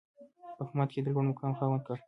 [0.57, 1.95] په حکومت کې د لوړمقام خاوند کړ.